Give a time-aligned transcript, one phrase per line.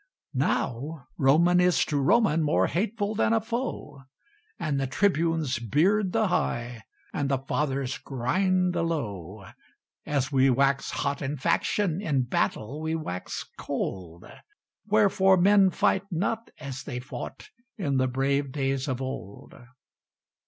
[0.33, 4.01] Now Roman is to Roman More hateful than a foe,
[4.57, 6.81] And the Tribunes beard the high,
[7.13, 9.45] And the Fathers grind the low.
[10.03, 14.25] As we wax hot in faction, In battle we wax cold:
[14.87, 19.53] Wherefore men fight not as they fought In the brave days of old.